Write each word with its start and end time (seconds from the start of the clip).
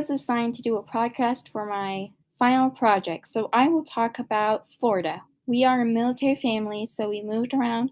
was 0.00 0.08
assigned 0.08 0.54
to 0.54 0.62
do 0.62 0.76
a 0.76 0.82
podcast 0.82 1.50
for 1.52 1.66
my 1.66 2.10
final 2.38 2.70
project, 2.70 3.28
so 3.28 3.50
I 3.52 3.68
will 3.68 3.84
talk 3.84 4.18
about 4.18 4.72
Florida. 4.72 5.20
We 5.44 5.62
are 5.64 5.82
a 5.82 5.84
military 5.84 6.36
family, 6.36 6.86
so 6.86 7.10
we 7.10 7.22
moved 7.22 7.52
around 7.52 7.90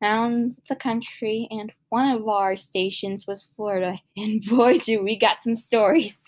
around 0.00 0.56
the 0.70 0.76
country, 0.76 1.46
and 1.50 1.70
one 1.90 2.16
of 2.16 2.26
our 2.26 2.56
stations 2.56 3.26
was 3.26 3.50
Florida. 3.54 3.98
And 4.16 4.42
boy, 4.42 4.78
do 4.78 5.02
we 5.02 5.18
got 5.18 5.42
some 5.42 5.54
stories. 5.54 6.18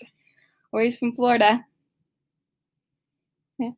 Stories 0.68 0.99
from 0.99 1.14
Florida. 1.14 1.64
Yeah. 3.59 3.71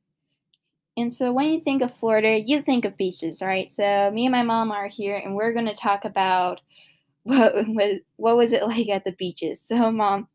And 0.97 1.15
so 1.15 1.33
when 1.33 1.53
you 1.53 1.61
think 1.61 1.83
of 1.83 1.95
Florida, 1.95 2.37
you 2.37 2.63
think 2.63 2.85
of 2.85 2.97
beaches, 2.97 3.41
right? 3.41 3.71
So 3.71 4.11
me 4.13 4.27
and 4.27 4.33
my 4.33 4.43
mom 4.43 4.73
are 4.73 4.89
here, 4.89 5.19
and 5.19 5.37
we're 5.37 5.53
going 5.53 5.67
to 5.67 5.75
talk 5.75 6.05
about 6.05 6.61
what 7.23 7.55
was 7.69 8.01
what 8.17 8.37
was 8.37 8.53
it 8.53 8.65
like 8.65 8.89
at 8.89 9.05
the 9.05 9.13
beaches. 9.13 9.61
So, 9.61 9.93
mom, 9.93 10.27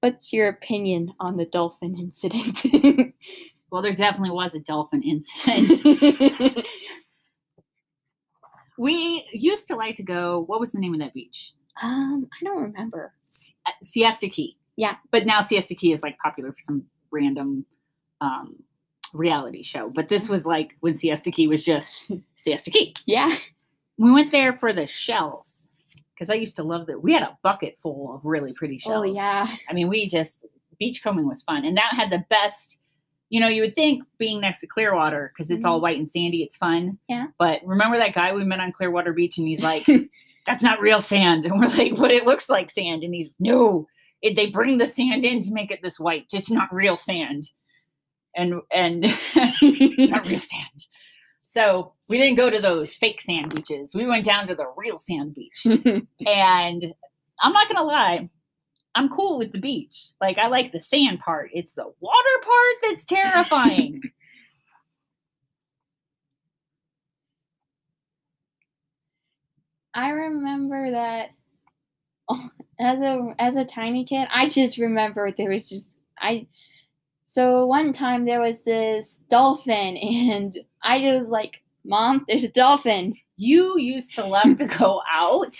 what's 0.00 0.32
your 0.32 0.48
opinion 0.48 1.12
on 1.20 1.36
the 1.36 1.46
dolphin 1.46 1.96
incident? 1.96 3.14
Well, 3.70 3.82
there 3.82 3.92
definitely 3.92 4.30
was 4.30 4.54
a 4.54 4.60
dolphin 4.60 5.02
incident. 5.02 5.86
we 8.78 9.26
used 9.30 9.66
to 9.66 9.76
like 9.76 9.96
to 9.96 10.02
go. 10.02 10.44
What 10.46 10.58
was 10.58 10.72
the 10.72 10.78
name 10.78 10.94
of 10.94 11.00
that 11.00 11.12
beach? 11.12 11.52
um, 11.82 12.28
I 12.32 12.44
don't 12.44 12.62
remember. 12.62 13.12
Uh, 13.66 13.72
Siesta 13.82 14.28
Key. 14.28 14.56
Yeah. 14.76 14.96
But 15.10 15.26
now 15.26 15.40
Siesta 15.40 15.74
Key 15.74 15.92
is 15.92 16.02
like 16.02 16.18
popular 16.18 16.52
for 16.52 16.60
some 16.60 16.84
random 17.10 17.64
um, 18.20 18.56
reality 19.12 19.62
show. 19.62 19.88
But 19.88 20.08
this 20.08 20.28
was 20.28 20.46
like 20.46 20.76
when 20.80 20.96
Siesta 20.96 21.30
Key 21.30 21.48
was 21.48 21.64
just 21.64 22.10
Siesta 22.36 22.70
Key. 22.70 22.94
Yeah. 23.06 23.36
We 23.96 24.12
went 24.12 24.30
there 24.30 24.52
for 24.52 24.72
the 24.72 24.86
shells 24.86 25.67
because 26.18 26.30
I 26.30 26.34
used 26.34 26.56
to 26.56 26.64
love 26.64 26.86
that. 26.86 27.02
We 27.02 27.12
had 27.12 27.22
a 27.22 27.38
bucket 27.42 27.78
full 27.78 28.12
of 28.12 28.24
really 28.24 28.52
pretty 28.52 28.78
shells. 28.78 29.06
Oh 29.06 29.12
yeah. 29.12 29.46
I 29.68 29.72
mean, 29.72 29.88
we 29.88 30.08
just 30.08 30.44
beachcombing 30.80 31.28
was 31.28 31.42
fun, 31.42 31.64
and 31.64 31.76
that 31.76 31.92
had 31.92 32.10
the 32.10 32.24
best. 32.28 32.78
You 33.30 33.40
know, 33.40 33.48
you 33.48 33.60
would 33.62 33.74
think 33.74 34.02
being 34.18 34.40
next 34.40 34.60
to 34.60 34.66
Clearwater 34.66 35.30
because 35.32 35.50
it's 35.50 35.64
all 35.64 35.76
mm-hmm. 35.76 35.82
white 35.82 35.98
and 35.98 36.10
sandy, 36.10 36.42
it's 36.42 36.56
fun. 36.56 36.98
Yeah. 37.08 37.26
But 37.38 37.60
remember 37.64 37.98
that 37.98 38.14
guy 38.14 38.32
we 38.32 38.42
met 38.44 38.60
on 38.60 38.72
Clearwater 38.72 39.12
Beach, 39.12 39.38
and 39.38 39.46
he's 39.46 39.62
like, 39.62 39.86
"That's 40.46 40.62
not 40.62 40.80
real 40.80 41.00
sand," 41.00 41.44
and 41.44 41.60
we're 41.60 41.68
like, 41.68 41.96
"But 41.96 42.10
it 42.10 42.24
looks 42.24 42.48
like 42.48 42.70
sand," 42.70 43.04
and 43.04 43.14
he's, 43.14 43.34
"No, 43.38 43.86
it, 44.22 44.34
they 44.34 44.46
bring 44.46 44.78
the 44.78 44.88
sand 44.88 45.24
in 45.24 45.40
to 45.40 45.52
make 45.52 45.70
it 45.70 45.82
this 45.82 46.00
white. 46.00 46.26
It's 46.32 46.50
not 46.50 46.72
real 46.72 46.96
sand." 46.96 47.50
And 48.34 48.60
and 48.72 49.02
not 49.34 50.26
real 50.26 50.40
sand. 50.40 50.86
So 51.48 51.94
we 52.10 52.18
didn't 52.18 52.36
go 52.36 52.50
to 52.50 52.60
those 52.60 52.92
fake 52.92 53.22
sand 53.22 53.54
beaches. 53.54 53.94
We 53.94 54.04
went 54.04 54.26
down 54.26 54.48
to 54.48 54.54
the 54.54 54.70
real 54.76 54.98
sand 54.98 55.34
beach. 55.34 55.64
And 56.26 56.92
I'm 57.40 57.52
not 57.54 57.68
gonna 57.68 57.84
lie, 57.84 58.28
I'm 58.94 59.08
cool 59.08 59.38
with 59.38 59.52
the 59.52 59.58
beach. 59.58 60.10
Like 60.20 60.36
I 60.36 60.48
like 60.48 60.72
the 60.72 60.80
sand 60.80 61.20
part. 61.20 61.48
It's 61.54 61.72
the 61.72 61.90
water 62.00 62.38
part 62.42 62.74
that's 62.82 63.06
terrifying. 63.06 64.02
I 69.94 70.10
remember 70.10 70.90
that 70.90 71.30
as 72.78 72.98
a 72.98 73.34
as 73.38 73.56
a 73.56 73.64
tiny 73.64 74.04
kid, 74.04 74.28
I 74.30 74.50
just 74.50 74.76
remember 74.76 75.32
there 75.32 75.48
was 75.48 75.66
just 75.66 75.88
I 76.18 76.46
so 77.30 77.66
one 77.66 77.92
time 77.92 78.24
there 78.24 78.40
was 78.40 78.62
this 78.62 79.20
dolphin 79.28 79.96
and 79.98 80.58
I 80.82 80.98
was 81.18 81.28
like, 81.28 81.62
"Mom, 81.84 82.24
there's 82.26 82.44
a 82.44 82.52
dolphin." 82.52 83.12
you 83.40 83.78
used 83.78 84.16
to 84.16 84.26
love 84.26 84.56
to 84.56 84.66
go 84.66 85.00
out 85.12 85.56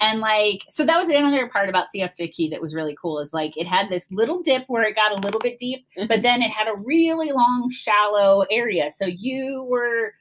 and 0.00 0.20
like 0.20 0.62
so 0.68 0.86
that 0.86 0.96
was 0.96 1.08
another 1.08 1.48
part 1.48 1.68
about 1.68 1.90
Siesta 1.90 2.28
Key 2.28 2.48
that 2.50 2.60
was 2.60 2.72
really 2.72 2.96
cool 3.00 3.18
is 3.18 3.34
like 3.34 3.56
it 3.56 3.66
had 3.66 3.88
this 3.90 4.06
little 4.12 4.42
dip 4.42 4.64
where 4.68 4.84
it 4.84 4.94
got 4.94 5.12
a 5.12 5.20
little 5.20 5.40
bit 5.40 5.58
deep, 5.58 5.86
mm-hmm. 5.98 6.06
but 6.06 6.22
then 6.22 6.40
it 6.40 6.50
had 6.50 6.68
a 6.68 6.76
really 6.76 7.32
long 7.32 7.68
shallow 7.70 8.44
area. 8.50 8.90
So 8.90 9.06
you 9.06 9.66
were 9.68 10.12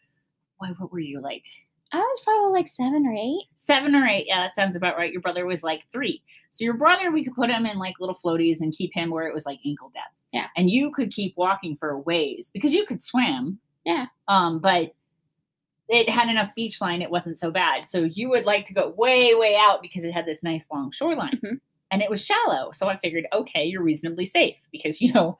why, 0.57 0.69
what 0.77 0.91
were 0.91 0.99
you 0.99 1.21
like 1.21 1.43
I 1.95 1.99
was 1.99 2.21
probably 2.23 2.51
like 2.51 2.67
7 2.67 3.05
or 3.05 3.13
8. 3.13 3.43
seven 3.55 3.95
or 3.95 4.05
eight. 4.05 4.25
Yeah, 4.27 4.43
that 4.43 4.55
sounds 4.55 4.75
about 4.75 4.97
right. 4.97 5.11
Your 5.11 5.21
brother 5.21 5.45
was 5.45 5.63
like 5.63 5.85
three. 5.91 6.21
So 6.49 6.63
your 6.63 6.73
brother, 6.75 7.11
we 7.11 7.23
could 7.23 7.35
put 7.35 7.49
him 7.49 7.65
in 7.65 7.77
like 7.79 7.95
little 7.99 8.17
floaties 8.23 8.61
and 8.61 8.73
keep 8.73 8.93
him 8.93 9.09
where 9.09 9.27
it 9.27 9.33
was 9.33 9.45
like 9.45 9.59
ankle 9.65 9.89
depth. 9.93 10.13
Yeah. 10.31 10.47
And 10.55 10.69
you 10.69 10.91
could 10.91 11.11
keep 11.11 11.33
walking 11.37 11.75
for 11.75 11.89
a 11.89 11.99
ways 11.99 12.49
because 12.53 12.73
you 12.73 12.85
could 12.85 13.01
swim. 13.01 13.59
Yeah. 13.85 14.05
Um, 14.27 14.59
but 14.59 14.93
it 15.87 16.09
had 16.09 16.29
enough 16.29 16.49
beach 16.55 16.81
line, 16.81 17.01
it 17.01 17.11
wasn't 17.11 17.39
so 17.39 17.51
bad. 17.51 17.87
So 17.87 18.03
you 18.03 18.29
would 18.29 18.45
like 18.45 18.65
to 18.65 18.73
go 18.73 18.89
way, 18.97 19.35
way 19.35 19.55
out 19.59 19.81
because 19.81 20.03
it 20.03 20.11
had 20.13 20.25
this 20.25 20.41
nice 20.43 20.65
long 20.71 20.91
shoreline. 20.91 21.39
Mhm. 21.43 21.59
And 21.91 22.01
it 22.01 22.09
was 22.09 22.25
shallow. 22.25 22.71
So 22.71 22.87
I 22.87 22.97
figured, 22.97 23.27
okay, 23.33 23.63
you're 23.63 23.83
reasonably 23.83 24.25
safe 24.25 24.57
because 24.71 24.99
you 24.99 25.13
know, 25.13 25.37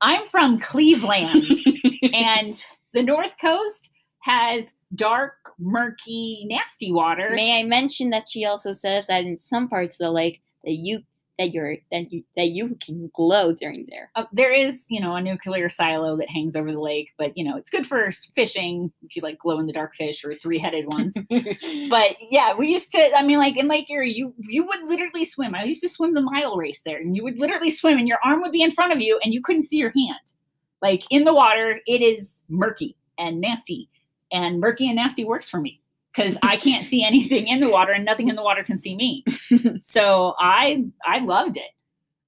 I'm 0.00 0.26
from 0.26 0.58
Cleveland 0.60 1.44
and 2.12 2.64
the 2.92 3.02
North 3.02 3.36
Coast 3.40 3.90
has 4.24 4.72
dark, 4.94 5.34
murky, 5.58 6.46
nasty 6.48 6.90
water. 6.90 7.32
May 7.34 7.60
I 7.60 7.62
mention 7.62 8.08
that 8.08 8.26
she 8.26 8.46
also 8.46 8.72
says 8.72 9.06
that 9.08 9.24
in 9.24 9.38
some 9.38 9.68
parts 9.68 10.00
of 10.00 10.06
the 10.06 10.12
lake 10.12 10.40
that 10.64 10.72
you 10.72 11.00
that 11.38 11.52
you're 11.52 11.76
that 11.92 12.10
you 12.10 12.24
that 12.34 12.48
you 12.48 12.78
can 12.82 13.10
glow 13.12 13.52
during 13.52 13.86
there. 13.90 14.10
Uh, 14.14 14.24
there 14.32 14.50
is, 14.50 14.86
you 14.88 14.98
know, 14.98 15.14
a 15.14 15.20
nuclear 15.20 15.68
silo 15.68 16.16
that 16.16 16.30
hangs 16.30 16.56
over 16.56 16.72
the 16.72 16.80
lake, 16.80 17.12
but 17.18 17.36
you 17.36 17.44
know, 17.44 17.58
it's 17.58 17.68
good 17.68 17.86
for 17.86 18.08
fishing 18.34 18.90
if 19.02 19.14
you 19.14 19.20
like 19.20 19.38
glow 19.38 19.58
in 19.58 19.66
the 19.66 19.74
dark 19.74 19.94
fish 19.94 20.24
or 20.24 20.34
three 20.36 20.58
headed 20.58 20.86
ones. 20.86 21.14
but 21.90 22.16
yeah, 22.30 22.54
we 22.56 22.68
used 22.68 22.90
to. 22.92 23.14
I 23.14 23.22
mean, 23.22 23.36
like 23.36 23.58
in 23.58 23.68
Lake 23.68 23.90
Erie, 23.90 24.14
you 24.14 24.32
you 24.38 24.64
would 24.64 24.88
literally 24.88 25.24
swim. 25.24 25.54
I 25.54 25.64
used 25.64 25.82
to 25.82 25.88
swim 25.90 26.14
the 26.14 26.22
mile 26.22 26.56
race 26.56 26.80
there, 26.86 26.96
and 26.96 27.14
you 27.14 27.24
would 27.24 27.38
literally 27.38 27.70
swim, 27.70 27.98
and 27.98 28.08
your 28.08 28.20
arm 28.24 28.40
would 28.40 28.52
be 28.52 28.62
in 28.62 28.70
front 28.70 28.94
of 28.94 29.02
you, 29.02 29.20
and 29.22 29.34
you 29.34 29.42
couldn't 29.42 29.64
see 29.64 29.76
your 29.76 29.92
hand. 29.94 30.32
Like 30.80 31.02
in 31.10 31.24
the 31.24 31.34
water, 31.34 31.80
it 31.86 32.00
is 32.00 32.30
murky 32.48 32.96
and 33.18 33.40
nasty, 33.40 33.88
and 34.34 34.60
murky 34.60 34.86
and 34.86 34.96
nasty 34.96 35.24
works 35.24 35.48
for 35.48 35.60
me 35.60 35.80
because 36.14 36.36
I 36.42 36.56
can't 36.56 36.84
see 36.84 37.04
anything 37.06 37.48
in 37.48 37.60
the 37.60 37.70
water, 37.70 37.92
and 37.92 38.04
nothing 38.04 38.28
in 38.28 38.36
the 38.36 38.42
water 38.42 38.62
can 38.62 38.76
see 38.76 38.96
me. 38.96 39.24
so 39.80 40.34
I 40.38 40.84
I 41.06 41.20
loved 41.20 41.56
it. 41.56 41.70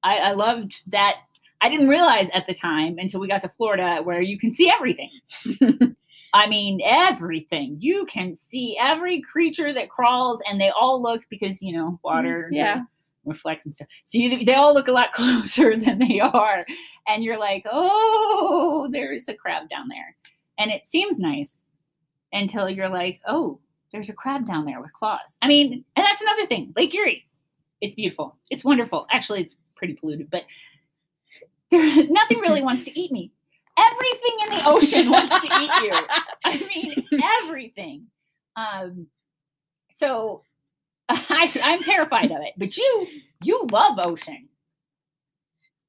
I, 0.03 0.17
I 0.19 0.33
loved 0.33 0.83
that. 0.89 1.17
I 1.61 1.69
didn't 1.69 1.89
realize 1.89 2.29
at 2.33 2.47
the 2.47 2.55
time 2.55 2.97
until 2.99 3.19
we 3.19 3.29
got 3.29 3.41
to 3.43 3.49
Florida 3.49 4.01
where 4.03 4.21
you 4.21 4.39
can 4.39 4.55
see 4.55 4.71
everything. 4.71 5.11
I 6.35 6.47
mean, 6.49 6.81
everything. 6.85 7.79
You 7.81 8.05
can 8.07 8.37
see 8.37 8.77
every 8.79 9.23
creature 9.23 9.73
that 9.73 9.89
crawls, 9.89 10.41
and 10.49 10.61
they 10.61 10.71
all 10.71 11.03
look 11.03 11.23
because 11.31 11.63
you 11.63 11.73
know 11.73 11.87
mm-hmm. 11.87 12.07
water, 12.09 12.49
Yeah. 12.53 12.83
reflects 13.25 13.65
and 13.65 13.75
stuff. 13.75 13.89
So 14.05 14.19
you, 14.19 14.45
they 14.45 14.55
all 14.55 14.75
look 14.75 14.89
a 14.89 14.93
lot 14.93 15.13
closer 15.13 15.77
than 15.77 15.99
they 15.99 16.21
are, 16.21 16.67
and 17.09 17.25
you're 17.25 17.39
like, 17.39 17.67
oh, 17.71 18.89
there's 18.93 19.29
a 19.29 19.35
crab 19.35 19.69
down 19.69 19.89
there, 19.89 20.15
and 20.59 20.71
it 20.71 20.87
seems 20.87 21.19
nice 21.19 21.66
until 22.33 22.69
you're 22.69 22.89
like, 22.89 23.21
oh, 23.27 23.61
there's 23.93 24.09
a 24.09 24.15
crab 24.15 24.47
down 24.47 24.65
there 24.65 24.81
with 24.81 24.93
claws. 24.93 25.39
I 25.43 25.49
mean, 25.49 25.85
and 25.97 26.07
that's 26.07 26.21
another 26.21 26.47
thing. 26.47 26.73
Lake 26.77 26.95
Erie, 26.95 27.27
it's 27.81 27.95
beautiful, 27.95 28.37
it's 28.51 28.65
wonderful. 28.65 29.07
Actually, 29.11 29.43
it's 29.43 29.57
pretty 29.75 29.95
polluted, 29.95 30.31
but 30.31 30.45
there, 31.71 32.05
nothing 32.11 32.41
really 32.41 32.63
wants 32.63 32.85
to 32.85 32.99
eat 32.99 33.13
me. 33.13 33.33
Everything 33.79 34.39
in 34.43 34.51
the 34.51 34.69
ocean 34.69 35.11
wants 35.11 35.39
to 35.39 35.47
eat 35.61 35.71
you. 35.83 35.93
I 36.45 36.59
mean, 36.59 36.95
everything. 37.43 38.07
Um, 38.57 39.07
so 39.93 40.43
I, 41.09 41.53
I'm 41.63 41.83
terrified 41.83 42.31
of 42.31 42.39
it. 42.43 42.55
But 42.57 42.77
you, 42.77 43.07
you 43.43 43.67
love 43.71 43.99
ocean. 43.99 44.49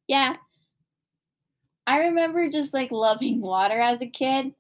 Yeah. 0.08 0.36
I 1.86 2.00
remember 2.00 2.50
just 2.50 2.74
like 2.74 2.92
loving 2.92 3.40
water 3.40 3.80
as 3.80 4.02
a 4.02 4.08
kid. 4.08 4.54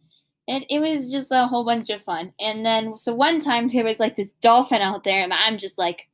It, 0.47 0.65
it 0.69 0.79
was 0.79 1.11
just 1.11 1.31
a 1.31 1.47
whole 1.47 1.65
bunch 1.65 1.89
of 1.89 2.01
fun. 2.01 2.31
And 2.39 2.65
then, 2.65 2.95
so 2.95 3.13
one 3.13 3.39
time 3.39 3.67
there 3.67 3.83
was 3.83 3.99
like 3.99 4.15
this 4.15 4.33
dolphin 4.41 4.81
out 4.81 5.03
there, 5.03 5.21
and 5.21 5.33
I'm 5.33 5.57
just 5.57 5.77
like, 5.77 6.07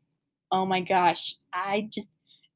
oh 0.52 0.66
my 0.66 0.82
gosh. 0.82 1.36
I 1.54 1.88
just, 1.92 2.08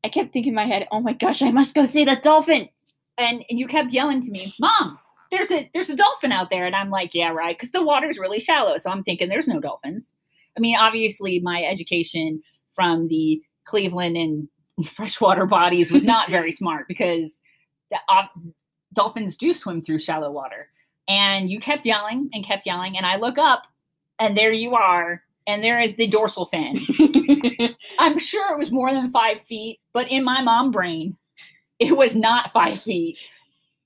I 0.03 0.09
kept 0.09 0.33
thinking 0.33 0.51
in 0.51 0.55
my 0.55 0.65
head, 0.65 0.87
oh 0.91 1.01
my 1.01 1.13
gosh, 1.13 1.41
I 1.41 1.51
must 1.51 1.75
go 1.75 1.85
see 1.85 2.05
the 2.05 2.15
dolphin. 2.15 2.69
And, 3.17 3.43
you 3.49 3.67
kept 3.67 3.93
yelling 3.93 4.21
to 4.21 4.31
me, 4.31 4.53
"Mom, 4.59 4.99
there's 5.31 5.49
a 5.51 5.69
there's 5.73 5.89
a 5.89 5.95
dolphin 5.95 6.31
out 6.31 6.51
there." 6.51 6.65
And 6.65 6.75
I'm 6.75 6.91
like, 6.91 7.15
"Yeah, 7.15 7.29
right," 7.29 7.57
because 7.57 7.71
the 7.71 7.83
water's 7.83 8.19
really 8.19 8.39
shallow. 8.39 8.77
So 8.77 8.91
I'm 8.91 9.03
thinking 9.03 9.27
there's 9.27 9.47
no 9.47 9.59
dolphins. 9.59 10.13
I 10.55 10.59
mean, 10.59 10.75
obviously, 10.75 11.39
my 11.39 11.63
education 11.63 12.41
from 12.73 13.07
the 13.07 13.41
Cleveland 13.65 14.17
and 14.17 14.47
freshwater 14.87 15.47
bodies 15.47 15.91
was 15.91 16.03
not 16.03 16.29
very 16.29 16.51
smart 16.61 16.87
because 16.87 17.41
the, 17.89 17.97
uh, 18.07 18.27
dolphins 18.93 19.35
do 19.35 19.53
swim 19.53 19.81
through 19.81 19.99
shallow 19.99 20.31
water. 20.31 20.69
And 21.07 21.49
you 21.49 21.59
kept 21.59 21.85
yelling 21.85 22.29
and 22.33 22.43
kept 22.43 22.65
yelling, 22.65 22.97
and 22.97 23.05
I 23.05 23.15
look 23.15 23.37
up, 23.37 23.67
and 24.19 24.37
there 24.37 24.51
you 24.51 24.75
are, 24.75 25.23
and 25.45 25.63
there 25.63 25.79
is 25.79 25.95
the 25.95 26.07
dorsal 26.07 26.45
fin. 26.45 26.79
I'm 27.99 28.19
sure 28.19 28.53
it 28.53 28.59
was 28.59 28.71
more 28.71 28.91
than 28.91 29.11
five 29.11 29.41
feet, 29.41 29.79
but 29.93 30.11
in 30.11 30.23
my 30.23 30.41
mom 30.41 30.71
brain, 30.71 31.15
it 31.79 31.95
was 31.95 32.13
not 32.13 32.51
five 32.51 32.79
feet. 32.81 33.17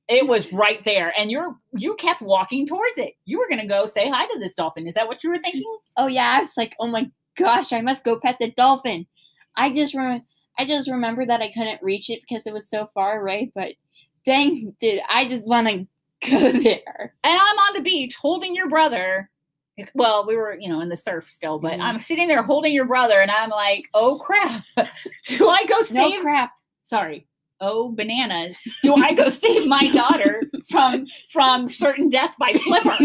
It 0.09 0.27
was 0.27 0.51
right 0.51 0.83
there, 0.83 1.13
and 1.17 1.29
you're 1.29 1.55
you 1.77 1.95
kept 1.95 2.21
walking 2.21 2.65
towards 2.65 2.97
it. 2.97 3.13
You 3.25 3.37
were 3.37 3.47
gonna 3.49 3.67
go 3.67 3.85
say 3.85 4.09
hi 4.09 4.25
to 4.25 4.39
this 4.39 4.55
dolphin. 4.55 4.87
Is 4.87 4.95
that 4.95 5.07
what 5.07 5.23
you 5.23 5.29
were 5.29 5.39
thinking? 5.39 5.63
oh 5.97 6.07
yeah, 6.07 6.33
I 6.37 6.39
was 6.39 6.57
like, 6.57 6.75
oh 6.79 6.87
my 6.87 7.09
gosh, 7.37 7.71
I 7.71 7.81
must 7.81 8.03
go 8.03 8.19
pet 8.19 8.37
the 8.39 8.51
dolphin. 8.51 9.05
I 9.55 9.73
just 9.73 9.93
remember, 9.93 10.23
I 10.57 10.65
just 10.65 10.89
remember 10.89 11.25
that 11.25 11.41
I 11.41 11.51
couldn't 11.51 11.81
reach 11.81 12.09
it 12.09 12.21
because 12.21 12.47
it 12.47 12.53
was 12.53 12.69
so 12.69 12.87
far 12.93 13.21
away. 13.21 13.51
But 13.53 13.73
dang, 14.25 14.75
dude, 14.79 15.01
I 15.09 15.27
just 15.27 15.47
want 15.47 15.67
to 15.67 15.87
go 16.29 16.51
there. 16.51 17.13
And 17.23 17.33
I'm 17.39 17.57
on 17.57 17.73
the 17.75 17.81
beach 17.81 18.15
holding 18.15 18.55
your 18.55 18.69
brother. 18.69 19.29
Well, 19.95 20.27
we 20.27 20.35
were, 20.35 20.53
you 20.59 20.69
know, 20.69 20.81
in 20.81 20.89
the 20.89 20.95
surf 20.95 21.29
still, 21.29 21.57
but 21.57 21.73
Mhm. 21.73 21.81
I'm 21.81 21.99
sitting 21.99 22.27
there 22.27 22.43
holding 22.43 22.73
your 22.73 22.85
brother, 22.85 23.19
and 23.21 23.31
I'm 23.31 23.49
like, 23.49 23.89
oh 23.93 24.17
crap. 24.19 24.63
Do 25.25 25.49
I 25.49 25.65
go 25.65 25.81
save? 25.81 26.17
No 26.17 26.21
crap. 26.21 26.51
sorry 26.83 27.25
oh 27.61 27.91
bananas. 27.93 28.55
Do 28.83 28.95
i 28.95 29.13
go 29.13 29.29
save 29.29 29.67
my 29.67 29.89
daughter 29.91 30.41
from 30.69 31.05
from 31.31 31.67
certain 31.67 32.09
death 32.09 32.35
by 32.39 32.53
flipper? 32.53 32.97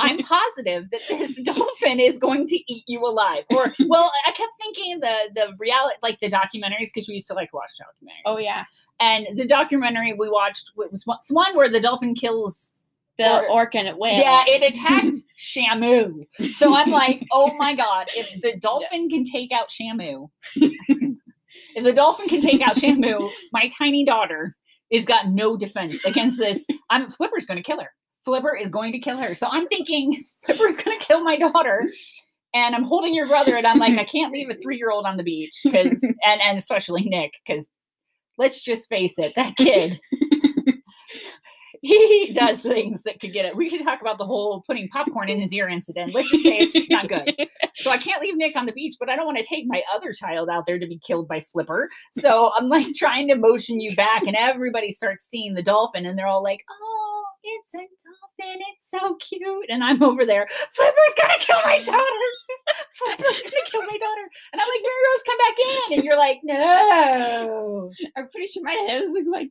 I'm 0.00 0.18
positive 0.18 0.90
that 0.90 1.00
this 1.08 1.40
dolphin 1.42 2.00
is 2.00 2.18
going 2.18 2.46
to 2.48 2.56
eat 2.72 2.84
you 2.88 3.00
alive. 3.06 3.44
Or 3.50 3.72
well 3.86 4.10
i 4.26 4.32
kept 4.32 4.52
thinking 4.58 5.00
the 5.00 5.14
the 5.34 5.52
reality 5.58 5.96
like 6.02 6.18
the 6.20 6.28
documentaries 6.28 6.88
because 6.92 7.06
we 7.08 7.14
used 7.14 7.28
to 7.28 7.34
like 7.34 7.52
watch 7.52 7.70
documentaries. 7.80 8.22
Oh 8.26 8.38
yeah, 8.38 8.64
and 8.98 9.26
the 9.38 9.46
documentary 9.46 10.14
we 10.14 10.28
watched 10.28 10.72
was 10.76 11.04
one- 11.30 11.56
where 11.56 11.68
the 11.68 11.80
dolphin 11.80 12.14
kills 12.14 12.66
the 13.18 13.40
Or- 13.42 13.50
orc 13.50 13.74
and 13.74 13.86
it 13.86 13.98
whale. 13.98 14.18
yeah 14.18 14.44
it 14.46 14.62
attacked 14.62 15.18
shamu. 15.36 16.26
So 16.52 16.74
i'm 16.74 16.90
like 16.90 17.26
oh 17.32 17.52
my 17.58 17.74
god 17.74 18.06
if 18.16 18.40
the 18.40 18.56
dolphin 18.58 19.10
can 19.10 19.24
take 19.24 19.52
out 19.52 19.68
shamu 19.68 20.30
if 21.74 21.84
the 21.84 21.92
dolphin 21.92 22.28
can 22.28 22.40
take 22.40 22.60
out 22.60 22.74
shamu 22.76 23.30
my 23.52 23.68
tiny 23.78 24.04
daughter 24.04 24.56
is 24.90 25.04
got 25.04 25.28
no 25.28 25.56
defense 25.56 26.04
against 26.04 26.36
this. 26.38 26.66
I'm 26.90 27.08
flipper's 27.08 27.46
going 27.46 27.58
to 27.58 27.62
kill 27.62 27.80
her. 27.80 27.90
Flipper 28.24 28.56
is 28.56 28.70
going 28.70 28.92
to 28.92 28.98
kill 28.98 29.18
her. 29.18 29.34
So 29.34 29.48
i'm 29.50 29.66
thinking 29.68 30.22
flipper's 30.44 30.76
going 30.76 30.98
to 30.98 31.06
kill 31.06 31.22
my 31.22 31.36
daughter. 31.36 31.88
And 32.52 32.74
i'm 32.74 32.84
holding 32.84 33.14
your 33.14 33.28
brother 33.28 33.56
and 33.56 33.66
i'm 33.66 33.78
like 33.78 33.96
i 33.96 34.04
can't 34.04 34.32
leave 34.32 34.50
a 34.50 34.54
three-year-old 34.54 35.06
on 35.06 35.16
the 35.16 35.22
beach 35.22 35.54
because 35.64 36.02
and 36.02 36.40
and 36.40 36.58
especially 36.58 37.04
nick 37.04 37.34
because 37.46 37.68
let's 38.38 38.60
just 38.60 38.88
face 38.88 39.18
it 39.18 39.32
that 39.36 39.56
kid 39.56 40.00
he 41.82 42.32
does 42.34 42.60
things 42.62 43.02
that 43.04 43.20
could 43.20 43.32
get 43.32 43.44
it. 43.44 43.56
We 43.56 43.70
could 43.70 43.82
talk 43.82 44.00
about 44.00 44.18
the 44.18 44.26
whole 44.26 44.62
putting 44.66 44.88
popcorn 44.88 45.28
in 45.28 45.40
his 45.40 45.52
ear 45.52 45.68
incident. 45.68 46.14
Let's 46.14 46.30
just 46.30 46.44
say 46.44 46.58
it's 46.58 46.74
just 46.74 46.90
not 46.90 47.08
good. 47.08 47.34
So 47.76 47.90
I 47.90 47.96
can't 47.96 48.20
leave 48.20 48.36
Nick 48.36 48.56
on 48.56 48.66
the 48.66 48.72
beach, 48.72 48.96
but 49.00 49.08
I 49.08 49.16
don't 49.16 49.24
want 49.24 49.38
to 49.38 49.42
take 49.42 49.64
my 49.66 49.82
other 49.94 50.12
child 50.12 50.50
out 50.50 50.66
there 50.66 50.78
to 50.78 50.86
be 50.86 50.98
killed 50.98 51.26
by 51.26 51.40
Flipper. 51.40 51.88
So 52.12 52.52
I'm 52.58 52.68
like 52.68 52.88
trying 52.94 53.28
to 53.28 53.36
motion 53.36 53.80
you 53.80 53.96
back, 53.96 54.26
and 54.26 54.36
everybody 54.36 54.92
starts 54.92 55.26
seeing 55.30 55.54
the 55.54 55.62
dolphin, 55.62 56.04
and 56.04 56.18
they're 56.18 56.26
all 56.26 56.42
like, 56.42 56.62
"Oh, 56.70 57.24
it's 57.42 57.74
a 57.74 57.78
dolphin! 57.78 58.60
It's 58.74 58.90
so 58.90 59.16
cute!" 59.16 59.66
And 59.70 59.82
I'm 59.82 60.02
over 60.02 60.26
there. 60.26 60.46
Flipper's 60.72 61.14
gonna 61.18 61.38
kill 61.38 61.58
my 61.64 61.78
daughter. 61.82 62.26
Flipper's 62.92 63.42
gonna 63.42 63.64
kill 63.70 63.82
my 63.82 63.98
daughter. 63.98 64.30
And 64.52 64.60
I'm 64.60 64.68
like, 64.68 64.82
"Mary 64.82 65.02
Rose, 65.08 65.22
come 65.24 65.38
back 65.38 65.58
in!" 65.58 65.94
And 65.94 66.04
you're 66.04 66.18
like, 66.18 66.40
"No." 66.42 67.92
I'm 68.14 68.28
pretty 68.28 68.48
sure 68.48 68.62
my 68.62 68.72
head 68.72 69.02
was 69.04 69.26
like, 69.32 69.48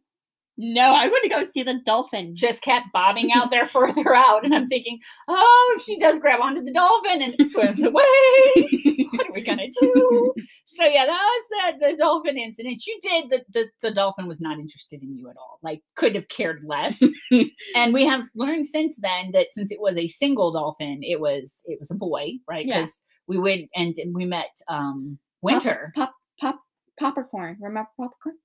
no, 0.61 0.93
I 0.93 1.07
want 1.07 1.23
to 1.23 1.29
go 1.29 1.45
see 1.45 1.63
the 1.63 1.79
dolphin. 1.85 2.35
just 2.35 2.61
kept 2.61 2.87
bobbing 2.91 3.31
out 3.31 3.49
there 3.49 3.63
further 3.77 4.13
out. 4.13 4.43
And 4.43 4.53
I'm 4.53 4.67
thinking, 4.67 4.99
oh, 5.29 5.73
if 5.73 5.81
she 5.81 5.97
does 5.97 6.19
grab 6.19 6.41
onto 6.41 6.61
the 6.61 6.73
dolphin 6.73 7.21
and 7.21 7.33
it 7.39 7.49
swims 7.49 7.81
away. 7.83 9.07
what 9.11 9.29
are 9.29 9.33
we 9.33 9.41
gonna 9.41 9.69
do? 9.81 10.33
So 10.65 10.83
yeah, 10.83 11.05
that 11.05 11.11
was 11.17 11.77
the 11.79 11.87
the 11.91 11.97
dolphin 11.97 12.37
incident. 12.37 12.83
You 12.85 12.99
did 13.01 13.29
the, 13.29 13.43
the 13.53 13.69
the 13.81 13.91
dolphin 13.91 14.27
was 14.27 14.41
not 14.41 14.59
interested 14.59 15.01
in 15.01 15.15
you 15.15 15.29
at 15.29 15.37
all. 15.37 15.59
Like 15.63 15.81
could 15.95 16.13
have 16.15 16.27
cared 16.27 16.61
less. 16.65 17.01
and 17.75 17.93
we 17.93 18.05
have 18.05 18.25
learned 18.35 18.65
since 18.65 18.97
then 18.97 19.31
that 19.31 19.47
since 19.51 19.71
it 19.71 19.79
was 19.79 19.97
a 19.97 20.09
single 20.09 20.51
dolphin, 20.51 20.99
it 21.03 21.21
was 21.21 21.63
it 21.67 21.79
was 21.79 21.89
a 21.89 21.95
boy, 21.95 22.33
right? 22.49 22.65
Yeah. 22.65 22.81
Because 22.81 23.01
we 23.27 23.37
went 23.37 23.69
and 23.75 23.95
we 24.11 24.25
met 24.25 24.59
um 24.67 25.17
Winter 25.41 25.93
Pop, 25.95 26.13
pop, 26.37 26.59
popcorn. 26.99 27.55
Remember 27.61 27.87
popcorn? 27.97 28.35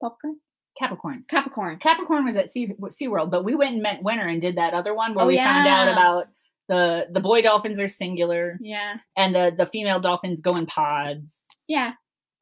Popcorn? 0.00 0.36
Capricorn. 0.78 1.24
Capricorn. 1.28 1.78
Capricorn 1.78 2.24
was 2.24 2.36
at 2.36 2.50
Sea 2.52 2.74
SeaWorld, 2.80 3.30
but 3.30 3.44
we 3.44 3.54
went 3.54 3.74
and 3.74 3.82
met 3.82 4.02
Winter 4.02 4.26
and 4.26 4.40
did 4.40 4.56
that 4.56 4.74
other 4.74 4.94
one 4.94 5.14
where 5.14 5.24
Oh, 5.24 5.28
we 5.28 5.36
found 5.36 5.68
out 5.68 5.88
about 5.92 6.28
the 6.68 7.06
the 7.10 7.20
boy 7.20 7.42
dolphins 7.42 7.78
are 7.80 7.88
singular 7.88 8.58
Yeah. 8.60 8.94
and 9.16 9.34
the 9.34 9.54
the 9.56 9.66
female 9.66 10.00
dolphins 10.00 10.40
go 10.40 10.56
in 10.56 10.66
pods. 10.66 11.42
Yeah. 11.68 11.92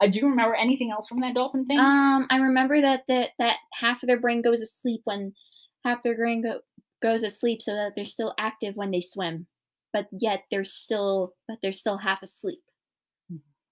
Uh, 0.03 0.07
do 0.07 0.19
you 0.21 0.29
remember 0.29 0.55
anything 0.55 0.91
else 0.91 1.09
from 1.09 1.21
that 1.21 1.35
dolphin 1.35 1.67
thing? 1.67 1.79
Um, 1.79 2.27
I 2.31 2.39
remember 2.39 2.81
that 2.81 3.03
that 3.09 3.31
that 3.39 3.57
half 3.75 4.03
of 4.03 4.07
their 4.07 4.21
brain 4.21 4.43
goes 4.43 4.61
asleep 4.63 5.01
when 5.05 5.35
half 5.85 6.03
their 6.03 6.17
brain 6.17 6.43
go, 6.43 6.61
goes 7.03 7.23
asleep, 7.23 7.61
so 7.63 7.73
that 7.75 7.93
they're 7.97 8.05
still 8.05 8.35
active 8.39 8.77
when 8.77 8.91
they 8.93 9.01
swim, 9.01 9.47
but 9.93 10.07
yet 10.13 10.45
they're 10.51 10.65
still 10.65 11.35
but 11.49 11.59
they're 11.63 11.73
still 11.73 11.99
half 11.99 12.23
asleep. 12.23 12.61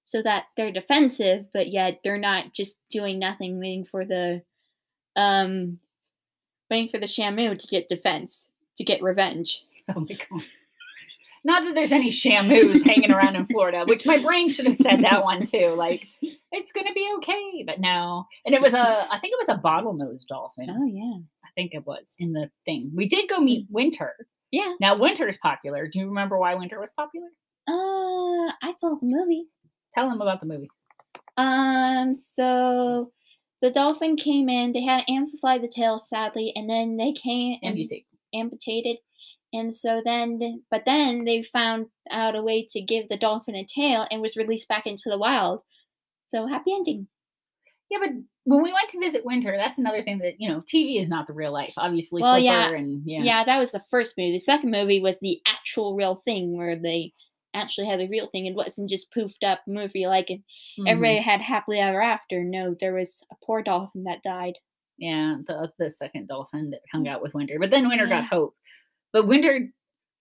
So 0.09 0.23
that 0.23 0.45
they're 0.57 0.73
defensive, 0.73 1.49
but 1.53 1.69
yet 1.69 2.01
they're 2.03 2.17
not 2.17 2.55
just 2.55 2.79
doing 2.89 3.19
nothing, 3.19 3.59
waiting 3.59 3.85
for 3.85 4.07
the 4.07 4.41
um 5.17 5.79
waiting 6.71 6.89
for 6.89 6.99
the 6.99 7.05
Shamu 7.05 7.59
to 7.59 7.67
get 7.67 7.91
defense 7.91 8.49
to 8.79 8.85
get 8.85 9.03
revenge. 9.03 9.67
oh 9.95 10.01
my 10.01 10.17
god. 10.17 10.43
Not 11.45 11.63
that 11.65 11.75
there's 11.75 11.93
any 11.93 12.09
shamus 12.11 12.85
hanging 12.87 13.13
around 13.13 13.37
in 13.37 13.45
Florida, 13.45 13.85
which 13.87 14.07
my 14.07 14.17
brain 14.17 14.49
should 14.49 14.67
have 14.67 14.77
said 14.77 15.01
that 15.03 15.25
one 15.25 15.45
too. 15.45 15.75
Like, 15.77 16.07
it's 16.53 16.73
gonna 16.73 16.95
be 16.95 17.07
okay, 17.19 17.65
but 17.67 17.79
no. 17.79 18.27
And 18.47 18.55
it 18.55 18.63
was 18.63 18.73
a, 18.73 19.07
I 19.13 19.19
think 19.19 19.35
it 19.35 19.47
was 19.47 19.55
a 19.55 19.61
bottlenose 19.61 20.27
dolphin. 20.27 20.71
Oh 20.71 20.87
yeah, 20.87 21.19
I 21.45 21.49
think 21.55 21.75
it 21.75 21.87
was 21.87 22.07
in 22.19 22.33
the 22.33 22.51
thing. 22.65 22.93
We 22.95 23.07
did 23.07 23.29
go 23.29 23.41
meet 23.41 23.67
Winter. 23.69 24.15
yeah. 24.53 24.73
Now 24.81 24.97
Winter 24.97 25.29
is 25.29 25.37
popular. 25.37 25.87
Do 25.87 25.99
you 25.99 26.07
remember 26.09 26.39
why 26.39 26.55
Winter 26.55 26.81
was 26.81 26.91
popular? 26.97 27.29
Uh, 27.69 28.51
I 28.63 28.73
saw 28.79 28.95
the 28.95 28.99
movie. 29.03 29.45
Tell 29.95 30.09
them 30.09 30.21
about 30.21 30.41
the 30.41 30.47
movie. 30.47 30.71
Um, 31.37 32.15
so 32.15 33.13
the 33.63 33.71
dolphin 33.71 34.17
came 34.17 34.49
in. 34.49 34.73
They 34.73 34.83
had 34.83 35.05
to 35.07 35.13
amplify 35.13 35.59
the 35.59 35.69
tail, 35.69 35.99
sadly, 35.99 36.53
and 36.55 36.69
then 36.69 36.97
they 36.97 37.13
came 37.13 37.59
Amputate. 37.63 38.07
amputated. 38.35 38.97
And 39.53 39.75
so 39.75 40.03
then, 40.05 40.63
but 40.71 40.83
then 40.85 41.25
they 41.25 41.43
found 41.43 41.87
out 42.11 42.37
a 42.37 42.43
way 42.43 42.67
to 42.71 42.81
give 42.83 43.09
the 43.09 43.17
dolphin 43.17 43.55
a 43.55 43.65
tail 43.65 44.07
and 44.11 44.21
was 44.21 44.37
released 44.37 44.69
back 44.69 44.87
into 44.87 45.05
the 45.09 45.19
wild. 45.19 45.63
So 46.27 46.47
happy 46.47 46.75
ending. 46.75 47.09
Yeah, 47.91 47.99
but 48.01 48.11
when 48.45 48.63
we 48.63 48.73
went 48.75 48.91
to 48.91 49.01
visit 49.01 49.25
Winter, 49.25 49.55
that's 49.57 49.79
another 49.79 50.03
thing 50.03 50.19
that 50.19 50.35
you 50.39 50.51
know, 50.51 50.61
TV 50.61 51.01
is 51.01 51.09
not 51.09 51.27
the 51.27 51.33
real 51.33 51.53
life. 51.53 51.73
Obviously, 51.79 52.21
Well, 52.21 52.35
Flipper 52.35 52.45
yeah, 52.45 52.71
and 52.75 53.03
yeah, 53.07 53.23
Yeah. 53.23 53.45
that 53.45 53.59
was 53.59 53.73
the 53.73 53.83
first 53.91 54.19
movie. 54.19 54.33
The 54.33 54.39
second 54.41 54.71
movie 54.71 55.01
was 55.01 55.19
the 55.21 55.41
actual 55.47 55.97
real 55.97 56.17
thing 56.17 56.55
where 56.55 56.77
they 56.77 57.15
actually 57.59 57.87
had 57.89 58.01
the 58.01 58.09
real 58.09 58.27
thing. 58.29 58.47
It 58.47 58.55
wasn't 58.55 58.91
just 58.91 59.13
poofed 59.13 59.43
up 59.45 59.61
movie 59.67 60.07
like 60.07 60.31
it, 60.31 60.41
Mhm. 60.79 60.89
everybody 60.89 61.19
had 61.19 61.41
happily 61.41 61.79
ever 61.81 62.01
after. 62.03 62.43
No, 62.45 62.75
there 62.81 62.95
was 62.95 63.23
a 63.31 63.37
poor 63.45 63.63
dolphin 63.63 64.05
that 64.05 64.23
died. 64.23 64.55
yeah, 65.01 65.37
the 65.47 65.73
the 65.79 65.89
second 65.91 66.27
dolphin 66.29 66.71
that 66.71 66.81
hung 66.93 67.07
out 67.07 67.23
with 67.23 67.33
Winter, 67.35 67.59
but 67.61 67.71
then 67.71 67.89
Winter 67.89 68.07
Mm. 68.07 68.11
Yeah. 68.11 68.21
got 68.23 68.29
Hope, 68.29 68.57
but 69.13 69.27
Winter 69.29 69.73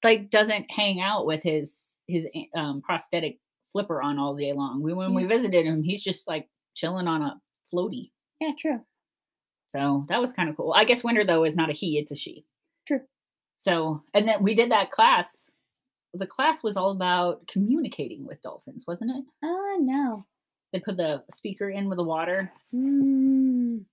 like 0.03 0.29
doesn't 0.29 0.69
hang 0.69 0.99
out 1.01 1.25
with 1.25 1.41
his 1.43 1.95
his 2.07 2.27
um, 2.53 2.81
prosthetic 2.81 3.39
Flipper 3.71 4.01
on 4.01 4.19
all 4.19 4.35
day 4.35 4.53
long. 4.53 4.81
We 4.83 4.93
when 4.93 5.13
we 5.15 5.25
visited 5.25 5.65
him, 5.65 5.81
he's 5.83 6.03
just 6.03 6.27
like 6.27 6.47
chilling 6.75 7.07
on 7.07 7.21
a 7.23 7.41
floaty. 7.73 8.11
Yeah, 8.39 8.51
true. 8.57 8.85
So 9.65 10.05
that 10.09 10.21
was 10.21 10.31
kind 10.31 10.47
of 10.49 10.55
cool. 10.55 10.73
I 10.73 10.85
guess 10.85 11.03
Winter 11.03 11.23
though 11.25 11.43
is 11.43 11.55
not 11.55 11.69
a 11.69 11.73
he; 11.73 11.97
it's 11.97 12.11
a 12.11 12.15
she. 12.15 12.45
True. 12.87 13.01
So 13.57 14.03
and 14.13 14.27
then 14.27 14.43
we 14.43 14.53
did 14.53 14.71
that 14.71 14.91
class. 14.91 15.49
The 16.17 16.27
class 16.27 16.63
was 16.63 16.77
all 16.77 16.91
about 16.91 17.47
communicating 17.47 18.25
with 18.25 18.41
dolphins, 18.41 18.85
wasn't 18.87 19.11
it? 19.11 19.23
Uh, 19.43 19.77
no. 19.79 20.25
They 20.73 20.79
put 20.79 20.97
the 20.97 21.23
speaker 21.31 21.69
in 21.69 21.87
with 21.89 21.97
the 21.97 22.03
water. 22.03 22.51
Mm, 22.75 23.85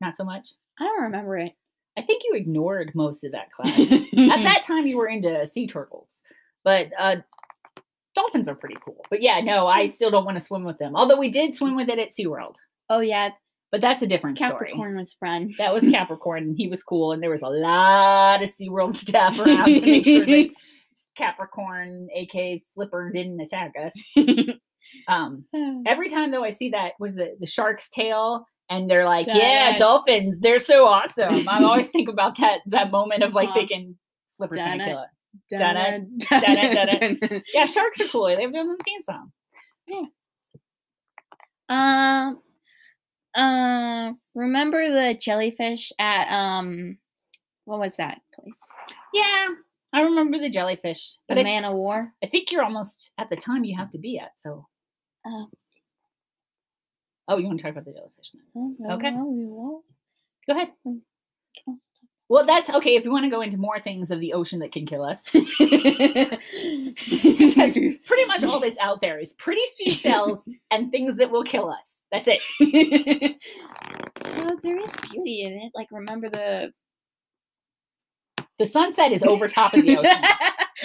Not 0.00 0.16
so 0.16 0.24
much. 0.24 0.48
I 0.78 0.84
don't 0.84 1.02
remember 1.04 1.36
it. 1.38 1.52
I 1.98 2.02
think 2.02 2.22
you 2.24 2.34
ignored 2.34 2.92
most 2.94 3.22
of 3.24 3.32
that 3.32 3.50
class. 3.52 3.78
At 3.78 4.42
that 4.42 4.62
time, 4.64 4.86
you 4.86 4.96
were 4.96 5.08
into 5.08 5.46
sea 5.46 5.66
turtles, 5.66 6.22
but 6.64 6.88
uh, 6.98 7.16
dolphins 8.14 8.48
are 8.48 8.54
pretty 8.54 8.76
cool. 8.84 9.04
But 9.10 9.20
yeah, 9.22 9.40
no, 9.40 9.66
I 9.66 9.86
still 9.86 10.10
don't 10.10 10.24
want 10.24 10.36
to 10.38 10.44
swim 10.44 10.64
with 10.64 10.78
them. 10.78 10.96
Although 10.96 11.18
we 11.18 11.30
did 11.30 11.54
swim 11.54 11.76
with 11.76 11.88
it 11.88 11.98
at 11.98 12.10
SeaWorld, 12.10 12.56
Oh 12.88 13.00
yeah, 13.00 13.30
but 13.72 13.80
that's 13.80 14.02
a 14.02 14.06
different 14.06 14.38
story. 14.38 14.52
Capricorn 14.52 14.96
was 14.96 15.12
fun. 15.14 15.52
That 15.58 15.72
was 15.72 15.84
Capricorn, 15.84 16.44
and 16.44 16.56
he 16.56 16.68
was 16.68 16.82
cool, 16.82 17.12
and 17.12 17.22
there 17.22 17.30
was 17.30 17.42
a 17.42 17.48
lot 17.48 18.42
of 18.42 18.48
SeaWorld 18.48 18.94
staff 18.94 19.38
around 19.38 19.66
to 19.66 19.80
make 19.80 20.04
sure 20.04 20.26
that 20.26 20.50
Capricorn, 21.16 22.08
aka 22.14 22.62
Flipper, 22.74 23.10
didn't 23.12 23.40
attack 23.40 23.72
us. 23.82 23.94
Um, 25.06 25.44
every 25.86 26.08
time 26.08 26.32
though 26.32 26.42
I 26.44 26.50
see 26.50 26.70
that 26.70 26.92
was 26.98 27.14
the 27.14 27.36
the 27.38 27.46
shark's 27.46 27.88
tail 27.88 28.44
and 28.68 28.90
they're 28.90 29.04
like, 29.04 29.26
yeah, 29.28 29.76
dolphins, 29.76 30.40
they're 30.40 30.58
so 30.58 30.86
awesome. 30.86 31.48
I 31.48 31.62
always 31.62 31.88
think 31.88 32.08
about 32.08 32.36
that 32.38 32.58
that 32.66 32.90
moment 32.90 33.22
of 33.22 33.32
like 33.32 33.50
Uh-huh. 33.50 33.58
thinking 33.60 33.96
Flipper's 34.36 34.58
Dun 34.58 34.78
gonna 34.78 34.84
kill 34.90 35.02
it. 35.02 35.58
Dun 35.58 35.76
it, 35.76 36.28
dun 36.28 36.88
it, 37.30 37.42
Yeah, 37.54 37.66
sharks 37.66 38.00
are 38.00 38.08
cool. 38.08 38.26
They 38.26 38.42
have 38.42 38.52
their 38.52 38.62
own 38.62 38.76
theme 38.84 39.02
song. 39.02 39.32
Yeah. 39.86 40.02
Um, 41.68 42.40
uh, 43.34 44.12
remember 44.34 44.88
the 44.88 45.18
jellyfish 45.20 45.92
at 45.98 46.28
um, 46.32 46.98
what 47.64 47.80
was 47.80 47.96
that 47.96 48.20
place? 48.34 48.60
Yeah, 49.14 49.48
I 49.92 50.00
remember 50.02 50.38
the 50.38 50.50
jellyfish, 50.50 51.18
The 51.28 51.38
I, 51.38 51.42
Man 51.42 51.64
of 51.64 51.74
War. 51.74 52.12
I 52.22 52.26
think 52.26 52.50
you're 52.50 52.64
almost 52.64 53.10
at 53.18 53.30
the 53.30 53.36
time 53.36 53.64
you 53.64 53.76
have 53.76 53.90
to 53.90 53.98
be 53.98 54.18
at. 54.18 54.38
So 54.38 54.66
Oh. 55.26 55.48
Oh, 57.28 57.36
you 57.36 57.46
want 57.46 57.58
to 57.58 57.62
talk 57.62 57.72
about 57.72 57.84
the 57.84 57.92
jellyfish 57.92 58.32
then? 58.54 58.76
Okay. 58.90 59.10
No, 59.10 59.26
we 59.26 59.46
won't. 59.46 59.84
Go 60.46 60.54
ahead. 60.54 60.72
Well, 62.30 62.46
that's 62.46 62.70
okay. 62.70 62.94
If 62.94 63.02
we 63.04 63.10
want 63.10 63.24
to 63.24 63.30
go 63.30 63.40
into 63.40 63.58
more 63.58 63.80
things 63.80 64.12
of 64.12 64.20
the 64.20 64.32
ocean 64.34 64.60
that 64.60 64.70
can 64.70 64.86
kill 64.86 65.02
us, 65.02 65.24
that's 65.34 65.48
pretty 68.06 68.24
much 68.26 68.44
all 68.44 68.60
that's 68.60 68.78
out 68.78 69.00
there 69.00 69.18
is 69.18 69.32
pretty 69.32 69.64
sea 69.74 69.90
cells 69.90 70.48
and 70.70 70.92
things 70.92 71.16
that 71.16 71.32
will 71.32 71.42
kill 71.42 71.68
us. 71.68 72.06
That's 72.12 72.28
it. 72.28 73.36
well, 74.36 74.56
there 74.62 74.78
is 74.78 74.92
beauty 75.10 75.42
in 75.42 75.54
it. 75.54 75.72
Like 75.74 75.88
remember 75.90 76.30
the 76.30 76.72
The 78.60 78.66
sunset 78.66 79.10
is 79.12 79.22
over 79.24 79.48
top 79.48 79.74
of 79.74 79.82
the 79.82 79.96
ocean. 79.98 80.22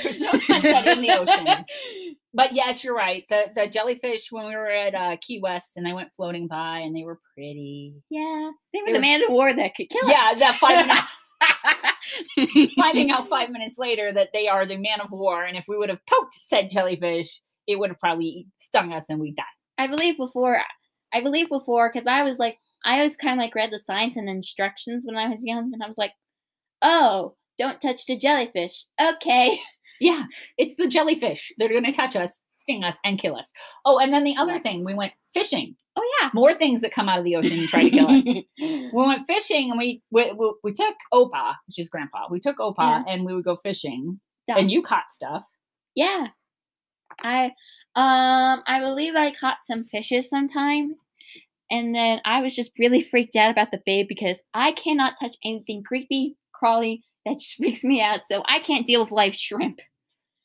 There's 0.04 0.20
no 0.22 0.32
sunset 0.34 0.88
in 0.88 1.02
the 1.02 1.12
ocean. 1.12 1.48
But 2.34 2.54
yes, 2.54 2.84
you're 2.84 2.96
right. 2.96 3.24
The 3.30 3.46
the 3.56 3.68
jellyfish 3.68 4.32
when 4.32 4.48
we 4.48 4.56
were 4.56 4.70
at 4.70 4.96
uh, 4.96 5.18
Key 5.22 5.40
West 5.42 5.78
and 5.78 5.88
I 5.88 5.94
went 5.94 6.10
floating 6.18 6.48
by 6.48 6.80
and 6.80 6.96
they 6.96 7.04
were 7.04 7.20
pretty. 7.34 7.94
Yeah, 8.10 8.50
they 8.74 8.82
were 8.82 8.90
It 8.90 8.94
the 8.94 9.00
was- 9.00 9.02
man 9.02 9.24
of 9.24 9.30
war 9.30 9.54
that 9.54 9.76
could 9.76 9.90
kill 9.90 10.06
us. 10.06 10.12
Yeah, 10.12 10.30
us. 10.32 10.40
that 10.40 10.58
five 10.60 10.88
minutes. 10.88 11.08
finding 12.78 13.12
out 13.12 13.28
five 13.30 13.50
minutes 13.50 13.78
later 13.78 14.12
that 14.14 14.30
they 14.34 14.48
are 14.48 14.66
the 14.66 14.78
man 14.78 15.02
of 15.02 15.12
war, 15.12 15.44
and 15.44 15.58
if 15.58 15.66
we 15.68 15.78
would 15.78 15.90
have 15.90 16.06
poked 16.06 16.36
said 16.36 16.72
jellyfish, 16.72 17.42
it 17.68 17.78
would 17.80 17.90
have 17.90 18.00
probably 18.00 18.48
stung 18.58 18.94
us 18.94 19.06
and 19.10 19.20
we 19.20 19.32
died. 19.32 19.46
I 19.78 19.88
believe 19.88 20.18
before. 20.18 20.62
I 21.14 21.22
believe 21.22 21.50
before 21.50 21.92
because 21.92 22.08
I 22.08 22.24
was 22.24 22.40
like, 22.40 22.58
I 22.84 22.98
always 22.98 23.18
kind 23.18 23.40
of 23.40 23.44
like 23.44 23.56
read 23.56 23.72
the 23.72 23.80
signs 23.80 24.18
and 24.18 24.30
instructions 24.30 25.06
when 25.06 25.16
I 25.16 25.28
was 25.28 25.44
young, 25.44 25.72
and 25.74 25.84
I 25.84 25.88
was 25.88 25.98
like, 25.98 26.12
oh, 26.82 27.36
don't 27.58 27.82
touch 27.82 28.06
the 28.06 28.18
jellyfish. 28.18 28.86
Okay. 29.02 29.60
Yeah, 30.02 30.26
it's 30.58 30.76
the 30.76 30.88
jellyfish. 30.88 31.54
They're 31.58 31.70
going 31.70 31.86
to 31.86 31.92
touch 31.94 32.18
us, 32.18 32.30
sting 32.58 32.84
us, 32.84 32.98
and 33.06 33.18
kill 33.18 33.38
us. 33.38 33.50
Oh, 33.86 33.98
and 33.98 34.12
then 34.12 34.26
the 34.26 34.36
other 34.38 34.60
thing, 34.60 34.84
we 34.84 34.94
went 34.94 35.14
fishing. 35.34 35.78
Oh 35.98 36.04
yeah. 36.22 36.30
More 36.34 36.54
things 36.54 36.82
that 36.82 36.92
come 36.92 37.08
out 37.08 37.20
of 37.20 37.24
the 37.26 37.36
ocean 37.38 37.60
and 37.60 37.68
try 37.70 37.84
to 37.84 37.90
kill 37.90 38.10
us. 38.10 38.24
we 38.60 38.90
went 38.92 39.26
fishing 39.28 39.72
and 39.72 39.78
we 39.80 40.02
we, 40.12 40.32
we, 40.34 40.54
we 40.64 40.74
took 40.74 40.96
Opa, 41.14 41.56
which 41.68 41.80
is 41.80 41.90
Grandpa. 41.90 42.28
We 42.30 42.40
took 42.40 42.58
Opa 42.58 42.76
Yeah. 42.80 43.04
and 43.08 43.26
we 43.26 43.34
would 43.34 43.46
go 43.46 43.56
fishing, 43.56 44.20
and 44.48 44.70
you 44.70 44.82
caught 44.82 45.10
stuff. 45.12 45.44
Yeah. 45.96 46.28
I 47.24 47.46
um 47.96 48.64
I 48.68 48.80
believe 48.82 49.16
I 49.16 49.32
caught 49.34 49.60
some 49.64 49.86
fishes 49.86 50.30
sometime. 50.30 50.96
And 51.72 51.96
then 51.96 52.20
I 52.26 52.42
was 52.42 52.56
just 52.56 52.72
really 52.78 53.02
freaked 53.10 53.36
out 53.36 53.52
about 53.52 53.72
the 53.72 53.82
bait 53.86 54.08
because 54.08 54.44
I 54.54 54.72
cannot 54.74 55.16
touch 55.20 55.36
anything 55.44 55.82
creepy, 55.84 56.36
crawly, 56.54 57.04
that 57.26 57.40
just 57.40 57.56
freaks 57.58 57.84
me 57.84 58.02
out. 58.02 58.22
So 58.30 58.44
I 58.46 58.60
can't 58.60 58.86
deal 58.86 59.02
with 59.02 59.12
live 59.12 59.34
shrimp. 59.36 59.80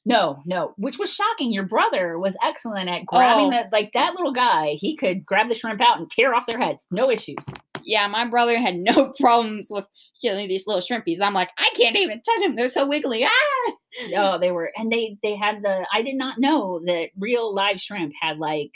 No, 0.06 0.42
no, 0.46 0.72
which 0.78 0.98
was 0.98 1.12
shocking. 1.12 1.52
Your 1.52 1.64
brother 1.66 2.18
was 2.18 2.36
excellent 2.42 2.88
at 2.88 3.04
grabbing 3.04 3.46
Oh. 3.46 3.50
the 3.50 3.68
like 3.70 3.90
that 3.92 4.14
little 4.14 4.32
guy. 4.32 4.70
He 4.78 4.96
could 4.96 5.26
grab 5.26 5.48
the 5.48 5.54
shrimp 5.54 5.80
out 5.80 5.98
and 5.98 6.10
tear 6.10 6.34
off 6.34 6.46
their 6.46 6.58
heads, 6.58 6.86
no 6.90 7.10
issues. 7.10 7.36
Yeah, 7.84 8.06
my 8.08 8.26
brother 8.26 8.58
had 8.58 8.76
no 8.76 9.12
problems 9.20 9.68
with 9.70 9.84
killing 10.22 10.48
these 10.48 10.66
little 10.66 10.80
shrimpies. 10.82 11.20
I'm 11.20 11.34
like, 11.34 11.50
I 11.58 11.70
can't 11.76 11.96
even 11.96 12.20
touch 12.22 12.40
them. 12.40 12.56
They're 12.56 12.68
so 12.68 12.86
wiggly. 12.88 13.26
Ah! 13.66 13.72
Oh, 14.16 14.38
they 14.38 14.52
were, 14.52 14.70
and 14.76 14.90
they 14.92 15.18
they 15.22 15.34
had 15.34 15.62
the. 15.62 15.84
I 15.92 16.02
did 16.02 16.14
not 16.14 16.38
know 16.38 16.80
that 16.84 17.08
real 17.18 17.52
live 17.52 17.80
shrimp 17.80 18.12
had 18.22 18.38
like 18.38 18.70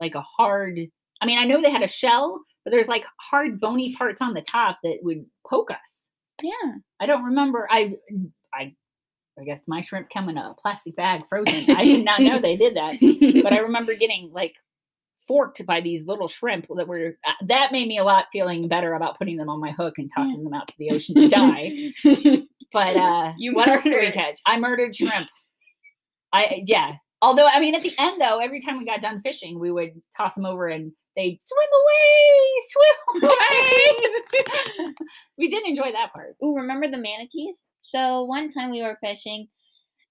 like 0.00 0.14
a 0.14 0.20
hard. 0.20 0.78
I 1.22 1.26
mean, 1.26 1.38
I 1.38 1.44
know 1.46 1.62
they 1.62 1.70
had 1.70 1.82
a 1.82 1.88
shell, 1.88 2.42
but 2.62 2.70
there's 2.70 2.86
like 2.88 3.04
hard 3.20 3.58
bony 3.58 3.94
parts 3.96 4.20
on 4.20 4.34
the 4.34 4.42
top 4.42 4.78
that 4.84 4.98
would 5.02 5.24
poke 5.48 5.70
us. 5.70 6.10
Yeah. 6.42 6.72
I 7.00 7.06
don't 7.06 7.24
remember. 7.24 7.66
I 7.70 7.94
I 8.52 8.74
I 9.38 9.44
guess 9.44 9.60
my 9.66 9.80
shrimp 9.80 10.10
come 10.10 10.28
in 10.28 10.36
a 10.38 10.54
plastic 10.60 10.94
bag 10.96 11.22
frozen. 11.28 11.70
I 11.70 11.84
did 11.84 12.04
not 12.04 12.20
know 12.20 12.38
they 12.38 12.56
did 12.56 12.76
that, 12.76 13.42
but 13.42 13.52
I 13.52 13.58
remember 13.62 13.94
getting 13.94 14.30
like 14.32 14.54
forked 15.26 15.64
by 15.66 15.80
these 15.80 16.06
little 16.06 16.28
shrimp 16.28 16.66
that 16.76 16.86
were 16.86 17.16
uh, 17.26 17.32
that 17.46 17.72
made 17.72 17.88
me 17.88 17.98
a 17.98 18.04
lot 18.04 18.26
feeling 18.32 18.68
better 18.68 18.94
about 18.94 19.18
putting 19.18 19.36
them 19.36 19.48
on 19.48 19.58
my 19.60 19.72
hook 19.72 19.94
and 19.98 20.10
tossing 20.14 20.44
them 20.44 20.52
out 20.52 20.68
to 20.68 20.74
the 20.78 20.90
ocean 20.90 21.14
to 21.14 21.28
die. 21.28 21.92
But 22.72 22.96
uh 22.96 23.32
You 23.36 23.54
what 23.54 23.68
else 23.68 23.84
did 23.84 24.00
we 24.00 24.10
catch? 24.10 24.38
I 24.46 24.58
murdered 24.58 24.96
shrimp. 24.96 25.28
I 26.32 26.62
yeah. 26.66 26.94
Although 27.22 27.46
I 27.46 27.60
mean 27.60 27.74
at 27.76 27.82
the 27.82 27.94
end 27.98 28.20
though, 28.20 28.40
every 28.40 28.60
time 28.60 28.78
we 28.78 28.84
got 28.84 29.00
done 29.00 29.20
fishing, 29.20 29.60
we 29.60 29.70
would 29.70 29.92
toss 30.16 30.34
them 30.34 30.44
over 30.44 30.66
and 30.66 30.90
they'd 31.14 31.38
swim 31.40 31.68
away, 33.22 33.22
swim 33.22 33.30
away. 34.82 34.94
we 35.38 35.48
did 35.48 35.64
enjoy 35.66 35.92
that 35.92 36.12
part. 36.12 36.34
Ooh, 36.42 36.56
remember 36.56 36.88
the 36.88 36.98
manatees? 36.98 37.56
So 37.94 38.24
one 38.24 38.50
time 38.50 38.70
we 38.70 38.82
were 38.82 38.98
fishing 39.00 39.48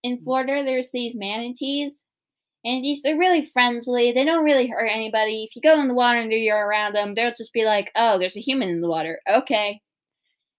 in 0.04 0.20
Florida. 0.20 0.63
There's 0.63 0.92
these 0.92 1.16
manatees, 1.18 2.04
and 2.63 2.84
these 2.84 3.02
they're 3.02 3.18
really 3.18 3.46
friendly. 3.46 4.12
They 4.12 4.24
don't 4.24 4.46
really 4.46 4.68
hurt 4.68 4.86
anybody. 4.86 5.44
If 5.44 5.56
you 5.56 5.62
go 5.62 5.80
in 5.82 5.88
the 5.88 5.94
water 5.94 6.20
and 6.20 6.32
you're 6.32 6.66
around 6.66 6.94
them, 6.94 7.13
they'll 7.13 7.34
just 7.34 7.54
be 7.54 7.66
like, 7.66 7.92
"Oh, 7.96 8.18
there's 8.18 8.38
a 8.38 8.42
human 8.42 8.70
in 8.70 8.82
the 8.82 8.90
water." 8.90 9.20
Okay. 9.30 9.82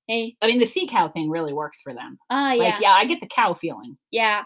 Hey. 0.06 0.36
I 0.42 0.48
mean 0.48 0.58
the 0.58 0.66
sea 0.66 0.86
cow 0.86 1.08
thing 1.08 1.30
really 1.30 1.54
works 1.54 1.80
for 1.82 1.94
them. 1.94 2.18
Ah, 2.28 2.52
yeah. 2.52 2.62
Like 2.62 2.80
yeah, 2.80 2.92
I 2.92 3.06
get 3.06 3.20
the 3.20 3.26
cow 3.26 3.54
feeling. 3.54 3.96
Yeah. 4.10 4.42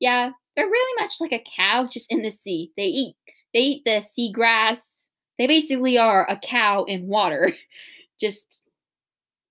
Yeah. 0.00 0.30
They're 0.56 0.66
really 0.66 1.02
much 1.02 1.14
like 1.20 1.32
a 1.32 1.44
cow 1.56 1.86
just 1.86 2.10
in 2.10 2.22
the 2.22 2.30
sea. 2.30 2.72
They 2.76 2.86
eat 2.86 3.16
they 3.54 3.60
eat 3.60 3.82
the 3.84 4.00
sea 4.00 4.32
grass. 4.32 5.04
They 5.38 5.46
basically 5.46 5.98
are 5.98 6.28
a 6.28 6.38
cow 6.38 6.84
in 6.84 7.06
water. 7.06 7.52
just 8.20 8.62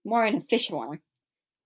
more 0.04 0.26
in 0.26 0.36
a 0.36 0.42
fish 0.42 0.70
form. 0.70 1.00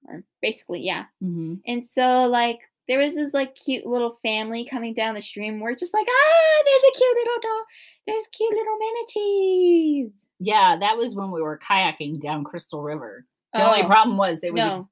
Or 0.09 0.23
basically, 0.41 0.81
yeah. 0.81 1.05
Mm-hmm. 1.23 1.55
And 1.67 1.85
so 1.85 2.25
like 2.27 2.59
there 2.87 2.99
was 2.99 3.15
this 3.15 3.33
like 3.33 3.53
cute 3.55 3.85
little 3.85 4.17
family 4.23 4.65
coming 4.65 4.93
down 4.93 5.13
the 5.13 5.21
stream. 5.21 5.59
We're 5.59 5.75
just 5.75 5.93
like, 5.93 6.07
ah, 6.09 6.63
there's 6.65 6.83
a 6.83 6.97
cute 6.97 7.17
little 7.17 7.41
dog. 7.41 7.65
There's 8.07 8.27
cute 8.35 8.51
little 8.51 8.77
manatees. 8.79 10.11
Yeah, 10.39 10.77
that 10.79 10.97
was 10.97 11.15
when 11.15 11.31
we 11.31 11.41
were 11.41 11.59
kayaking 11.59 12.19
down 12.19 12.43
Crystal 12.43 12.81
River. 12.81 13.25
The 13.53 13.61
oh, 13.63 13.73
only 13.73 13.85
problem 13.85 14.17
was 14.17 14.43
it 14.43 14.53
was. 14.53 14.59
no. 14.59 14.89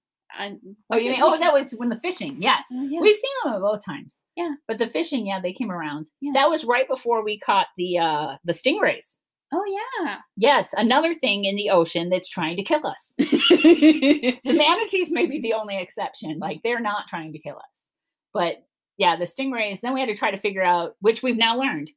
Oh, 0.92 0.98
you 0.98 1.12
mean? 1.12 1.22
Oh, 1.24 1.40
that 1.40 1.54
was 1.54 1.72
when 1.72 1.90
the 1.90 2.00
fishing. 2.00 2.38
Yes, 2.42 2.66
Oh, 2.72 2.84
yeah. 2.84 3.00
we've 3.00 3.16
seen 3.16 3.32
them 3.44 3.54
at 3.56 3.62
both 3.62 3.84
times. 3.84 4.24
Yeah. 4.36 4.54
but 4.68 4.78
the 4.78 4.88
fishing, 4.88 5.26
yeah, 5.26 5.40
they 5.40 5.54
came 5.54 5.72
around. 5.72 6.12
Yeah. 6.22 6.32
That 6.34 6.50
was 6.50 6.66
right 6.66 6.88
before 6.88 7.24
we 7.24 7.40
caught 7.40 7.68
the 7.78 7.98
uh 7.98 8.36
the 8.44 8.54
stingrays. 8.54 9.20
Oh 9.54 9.64
yeah. 10.02 10.18
Yes, 10.36 10.74
another 10.78 11.14
thing 11.14 11.46
in 11.46 11.56
the 11.56 11.70
ocean 11.70 12.10
that's 12.10 12.30
trying 12.30 12.58
to 12.58 12.64
kill 12.64 12.86
us. 12.86 13.14
The 13.20 14.40
manatees 14.54 15.12
may 15.12 15.26
be 15.26 15.40
the 15.40 15.54
only 15.54 15.78
exception. 15.78 16.40
Like 16.40 16.62
they're 16.64 16.80
not 16.80 17.08
trying 17.08 17.34
to 17.34 17.40
kill 17.40 17.58
us. 17.58 17.86
But 18.34 18.64
yeah, 18.98 19.16
the 19.16 19.26
stingrays, 19.26 19.82
then 19.82 19.94
we 19.94 20.00
had 20.00 20.10
to 20.10 20.16
try 20.16 20.32
to 20.32 20.38
figure 20.38 20.64
out 20.64 20.96
which 21.02 21.22
we've 21.24 21.38
now 21.38 21.58
learned. 21.58 21.92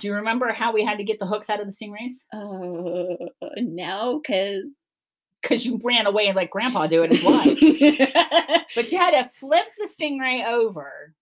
Do 0.00 0.08
you 0.08 0.14
remember 0.14 0.52
how 0.52 0.72
we 0.72 0.84
had 0.84 0.98
to 0.98 1.04
get 1.04 1.18
the 1.18 1.26
hooks 1.26 1.48
out 1.50 1.60
of 1.60 1.66
the 1.66 1.72
stingrays? 1.72 2.22
Uh, 2.32 3.26
no, 3.58 4.20
because 4.22 4.64
Because 5.42 5.64
you 5.64 5.78
ran 5.84 6.06
away 6.06 6.26
and 6.26 6.36
let 6.36 6.50
grandpa 6.50 6.86
do 6.86 7.02
it 7.04 7.12
as 7.12 7.22
well. 7.22 7.44
but 8.74 8.90
you 8.92 8.98
had 8.98 9.12
to 9.12 9.28
flip 9.38 9.66
the 9.78 9.88
stingray 9.88 10.44
over. 10.46 11.14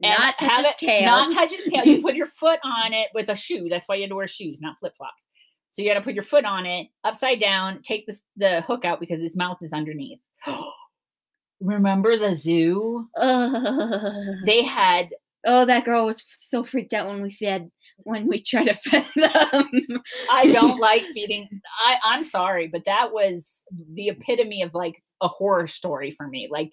Not 0.00 0.38
touch 0.38 0.48
have 0.48 0.56
his 0.58 0.66
it- 0.66 0.78
tail. 0.78 1.06
Not 1.06 1.32
touch 1.32 1.52
his 1.52 1.64
tail. 1.72 1.84
You 1.84 2.02
put 2.02 2.14
your 2.16 2.26
foot 2.26 2.60
on 2.64 2.92
it 2.92 3.08
with 3.14 3.28
a 3.30 3.36
shoe. 3.36 3.68
That's 3.68 3.86
why 3.86 3.96
you 3.96 4.02
had 4.02 4.10
to 4.10 4.16
wear 4.16 4.26
shoes, 4.26 4.60
not 4.60 4.78
flip 4.78 4.96
flops. 4.96 5.26
So 5.68 5.82
you 5.82 5.88
got 5.88 5.94
to 5.94 6.00
put 6.00 6.14
your 6.14 6.22
foot 6.22 6.44
on 6.44 6.64
it 6.66 6.88
upside 7.04 7.40
down, 7.40 7.82
take 7.82 8.06
the, 8.06 8.18
the 8.36 8.60
hook 8.62 8.84
out 8.84 9.00
because 9.00 9.22
its 9.22 9.36
mouth 9.36 9.58
is 9.62 9.72
underneath. 9.72 10.20
Remember 11.60 12.16
the 12.16 12.32
zoo? 12.34 13.08
Ugh. 13.16 14.36
They 14.44 14.62
had 14.62 15.10
oh, 15.44 15.64
that 15.66 15.84
girl 15.84 16.06
was 16.06 16.22
so 16.28 16.62
freaked 16.62 16.92
out 16.92 17.08
when 17.08 17.22
we 17.22 17.30
fed 17.30 17.70
when 18.04 18.26
we 18.26 18.40
tried 18.40 18.64
to 18.64 18.74
feed 18.74 19.04
them. 19.16 20.02
I 20.30 20.50
don't 20.52 20.78
like 20.80 21.02
feeding. 21.02 21.48
I, 21.84 21.98
I'm 22.04 22.22
sorry, 22.22 22.68
but 22.68 22.84
that 22.86 23.12
was 23.12 23.64
the 23.92 24.08
epitome 24.08 24.62
of 24.62 24.74
like 24.74 25.02
a 25.20 25.28
horror 25.28 25.66
story 25.66 26.10
for 26.10 26.28
me. 26.28 26.48
Like 26.50 26.72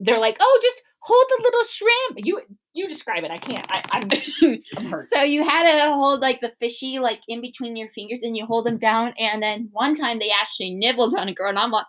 they're 0.00 0.18
like, 0.18 0.38
oh, 0.40 0.58
just 0.62 0.82
hold 1.00 1.24
the 1.28 1.42
little 1.42 1.64
shrimp. 1.64 2.26
You 2.26 2.40
you 2.72 2.88
describe 2.88 3.24
it. 3.24 3.30
I 3.30 3.38
can't. 3.38 3.66
I, 3.70 3.82
I'm 3.90 4.10
I'm 4.76 4.86
hurt. 4.86 5.08
So 5.08 5.22
you 5.22 5.44
had 5.44 5.70
to 5.70 5.92
hold 5.92 6.20
like 6.20 6.40
the 6.40 6.52
fishy 6.58 6.98
like 6.98 7.20
in 7.28 7.40
between 7.40 7.76
your 7.76 7.90
fingers, 7.90 8.22
and 8.22 8.36
you 8.36 8.46
hold 8.46 8.66
them 8.66 8.78
down. 8.78 9.12
And 9.18 9.42
then 9.42 9.68
one 9.72 9.94
time 9.94 10.18
they 10.18 10.30
actually 10.30 10.74
nibbled 10.74 11.14
on 11.14 11.28
a 11.28 11.34
girl, 11.34 11.50
and 11.50 11.58
I'm 11.58 11.70
like, 11.70 11.86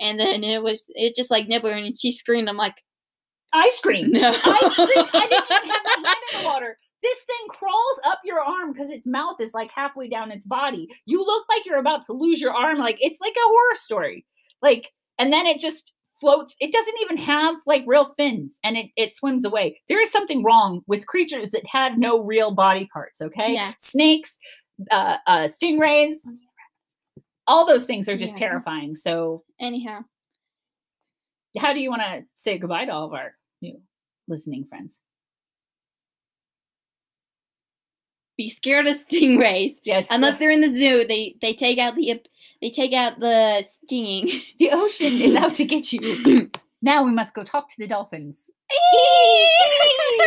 and 0.00 0.18
then 0.18 0.44
it 0.44 0.62
was 0.62 0.84
it 0.90 1.16
just 1.16 1.30
like 1.30 1.48
nibbling, 1.48 1.84
and 1.84 1.98
she 1.98 2.12
screamed. 2.12 2.48
I'm 2.48 2.56
like, 2.56 2.76
I 3.52 3.68
scream. 3.70 4.12
no, 4.12 4.30
I. 4.32 4.58
I 5.14 5.26
didn't 5.26 5.44
even 5.44 5.68
have 5.68 5.82
my 5.84 5.92
hand 6.08 6.16
in 6.32 6.40
the 6.40 6.46
water. 6.46 6.78
This 7.00 7.18
thing 7.20 7.48
crawls 7.48 8.00
up 8.04 8.18
your 8.24 8.40
arm 8.40 8.72
because 8.72 8.90
its 8.90 9.06
mouth 9.06 9.40
is 9.40 9.54
like 9.54 9.70
halfway 9.70 10.08
down 10.08 10.32
its 10.32 10.44
body. 10.44 10.88
You 11.06 11.24
look 11.24 11.44
like 11.48 11.64
you're 11.64 11.78
about 11.78 12.02
to 12.02 12.12
lose 12.12 12.40
your 12.40 12.52
arm. 12.52 12.78
Like 12.78 12.98
it's 13.00 13.20
like 13.20 13.36
a 13.36 13.48
horror 13.48 13.74
story. 13.74 14.26
Like, 14.62 14.92
and 15.16 15.32
then 15.32 15.46
it 15.46 15.60
just 15.60 15.92
floats. 16.20 16.56
It 16.60 16.72
doesn't 16.72 16.96
even 17.02 17.16
have 17.18 17.56
like 17.66 17.84
real 17.86 18.12
fins 18.16 18.58
and 18.64 18.76
it, 18.76 18.86
it 18.96 19.14
swims 19.14 19.44
away. 19.44 19.80
There 19.88 20.00
is 20.00 20.10
something 20.10 20.42
wrong 20.42 20.82
with 20.86 21.06
creatures 21.06 21.50
that 21.50 21.66
have 21.66 21.98
no 21.98 22.20
real 22.22 22.54
body 22.54 22.88
parts, 22.92 23.20
okay? 23.22 23.52
Yeah. 23.54 23.72
Snakes, 23.78 24.38
uh, 24.90 25.18
uh, 25.26 25.48
stingrays, 25.48 26.14
all 27.46 27.66
those 27.66 27.84
things 27.84 28.08
are 28.08 28.16
just 28.16 28.34
Yeah. 28.34 28.48
terrifying. 28.48 28.94
So, 28.96 29.44
Anyhow, 29.60 30.00
how 31.58 31.72
do 31.72 31.80
you 31.80 31.90
want 31.90 32.02
to 32.02 32.24
say 32.36 32.58
goodbye 32.58 32.84
to 32.84 32.92
all 32.92 33.06
of 33.06 33.12
our 33.14 33.34
new 33.62 33.80
listening 34.28 34.64
friends? 34.68 34.98
be 38.36 38.48
scared 38.48 38.86
of 38.86 38.96
stingrays 38.96 39.80
Yes. 39.82 40.06
unless 40.12 40.38
they're 40.38 40.52
in 40.52 40.60
the 40.60 40.68
zoo. 40.70 41.04
They 41.04 41.34
they 41.42 41.52
take 41.54 41.78
out 41.78 41.96
the 41.96 42.10
they 42.60 42.70
take 42.70 42.92
out 42.92 43.20
the 43.20 43.64
stinging. 43.68 44.40
the 44.58 44.70
ocean 44.72 45.20
is 45.20 45.36
out 45.36 45.54
to 45.54 45.64
get 45.64 45.92
you. 45.92 46.50
now 46.82 47.02
we 47.02 47.12
must 47.12 47.34
go 47.34 47.44
talk 47.44 47.68
to 47.68 47.74
the 47.78 47.86
dolphins. 47.86 48.50